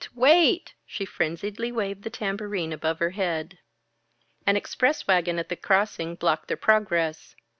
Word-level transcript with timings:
Wait!" 0.15 0.73
She 0.87 1.05
frenziedly 1.05 1.71
waved 1.71 2.01
the 2.01 2.09
tambourine 2.09 2.73
above 2.73 2.97
her 2.97 3.11
head. 3.11 3.59
An 4.47 4.57
express 4.57 5.05
wagon 5.05 5.37
at 5.37 5.47
the 5.49 5.55
crossing 5.55 6.15
blocked 6.15 6.47
their 6.47 6.57
progress. 6.57 7.35